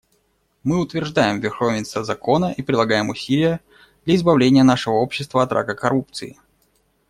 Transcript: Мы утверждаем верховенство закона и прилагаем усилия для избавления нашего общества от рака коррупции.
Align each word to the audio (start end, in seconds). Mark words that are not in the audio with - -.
Мы 0.63 0.79
утверждаем 0.81 1.39
верховенство 1.39 2.03
закона 2.03 2.55
и 2.57 2.63
прилагаем 2.63 3.09
усилия 3.09 3.59
для 4.03 4.15
избавления 4.15 4.63
нашего 4.63 4.95
общества 4.95 5.43
от 5.43 5.51
рака 5.51 5.75
коррупции. 5.75 6.39